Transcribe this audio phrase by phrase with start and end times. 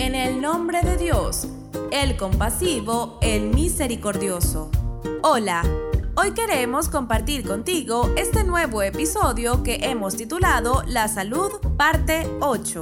[0.00, 1.46] En el nombre de Dios,
[1.90, 4.70] el compasivo, el misericordioso.
[5.22, 5.62] Hola,
[6.16, 12.80] hoy queremos compartir contigo este nuevo episodio que hemos titulado La Salud, parte 8.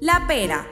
[0.00, 0.68] La pera.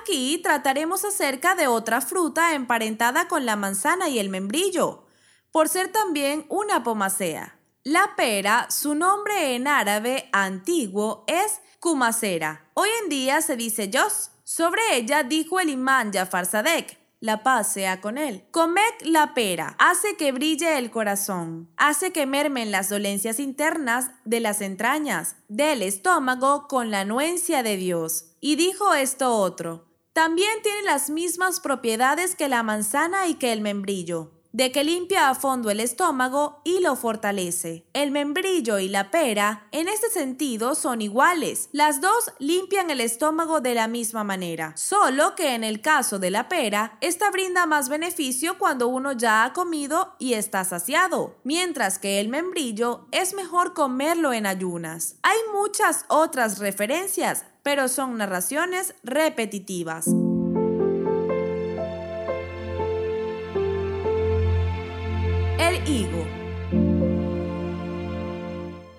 [0.00, 5.06] Aquí trataremos acerca de otra fruta emparentada con la manzana y el membrillo,
[5.52, 7.59] por ser también una pomacea.
[7.84, 12.68] La pera, su nombre en árabe antiguo es kumacera.
[12.74, 14.32] Hoy en día se dice yos.
[14.44, 18.44] Sobre ella dijo el imán Jafar Sadek, la paz sea con él.
[18.50, 24.40] Comed la pera, hace que brille el corazón, hace que mermen las dolencias internas de
[24.40, 28.26] las entrañas, del estómago con la anuencia de Dios.
[28.42, 33.62] Y dijo esto otro, también tiene las mismas propiedades que la manzana y que el
[33.62, 37.86] membrillo de que limpia a fondo el estómago y lo fortalece.
[37.92, 41.68] El membrillo y la pera, en este sentido, son iguales.
[41.72, 46.30] Las dos limpian el estómago de la misma manera, solo que en el caso de
[46.30, 51.98] la pera, esta brinda más beneficio cuando uno ya ha comido y está saciado, mientras
[51.98, 55.16] que el membrillo es mejor comerlo en ayunas.
[55.22, 60.06] Hay muchas otras referencias, pero son narraciones repetitivas.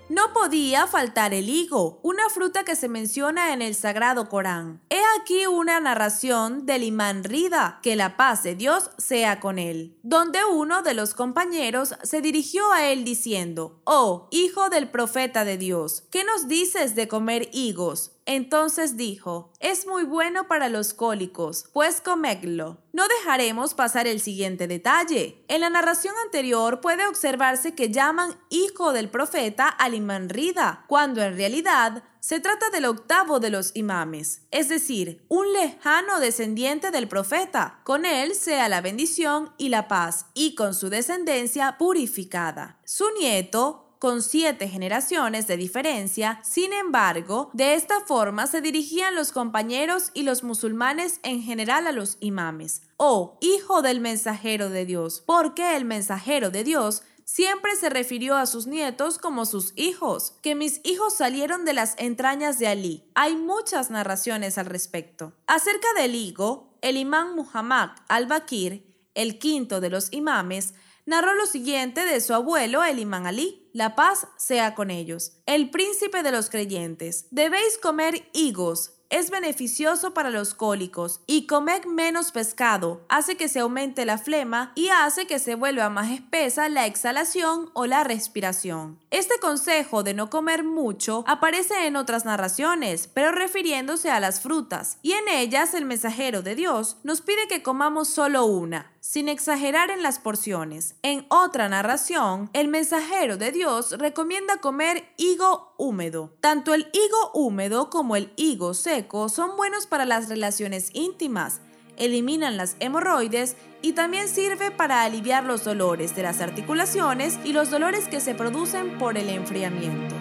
[0.09, 4.81] No podía faltar el higo, una fruta que se menciona en el Sagrado Corán.
[4.89, 9.97] He aquí una narración del imán Rida, que la paz de Dios sea con él,
[10.03, 15.57] donde uno de los compañeros se dirigió a él diciendo, Oh, hijo del profeta de
[15.57, 18.11] Dios, ¿qué nos dices de comer higos?
[18.25, 22.77] Entonces dijo, es muy bueno para los cólicos, pues comedlo.
[22.93, 25.43] No dejaremos pasar el siguiente detalle.
[25.47, 31.21] En la narración anterior puede observarse que llaman hijo del profeta al imán Rida, cuando
[31.21, 37.07] en realidad se trata del octavo de los imames, es decir, un lejano descendiente del
[37.07, 37.79] profeta.
[37.83, 42.79] Con él sea la bendición y la paz, y con su descendencia purificada.
[42.85, 49.31] Su nieto, con siete generaciones de diferencia, sin embargo, de esta forma se dirigían los
[49.31, 55.21] compañeros y los musulmanes en general a los imames, o hijo del mensajero de Dios,
[55.23, 60.55] porque el mensajero de Dios siempre se refirió a sus nietos como sus hijos, que
[60.55, 63.03] mis hijos salieron de las entrañas de Ali.
[63.13, 65.33] Hay muchas narraciones al respecto.
[65.45, 68.83] Acerca del higo, el imán Muhammad al-Bakir,
[69.13, 70.73] el quinto de los imames,
[71.11, 73.69] narró lo siguiente de su abuelo, el imán Ali.
[73.73, 75.33] La paz sea con ellos.
[75.45, 77.27] El príncipe de los creyentes.
[77.31, 83.59] Debéis comer higos, es beneficioso para los cólicos y comer menos pescado hace que se
[83.59, 88.99] aumente la flema y hace que se vuelva más espesa la exhalación o la respiración.
[89.11, 94.97] Este consejo de no comer mucho aparece en otras narraciones, pero refiriéndose a las frutas,
[95.01, 99.89] y en ellas el mensajero de Dios nos pide que comamos solo una, sin exagerar
[99.89, 100.95] en las porciones.
[101.01, 106.31] En otra narración, el mensajero de Dios recomienda comer higo húmedo.
[106.39, 111.61] Tanto el higo húmedo como el higo seco son buenos para las relaciones íntimas,
[111.97, 117.71] eliminan las hemorroides y también sirve para aliviar los dolores de las articulaciones y los
[117.71, 120.20] dolores que se producen por el enfriamiento.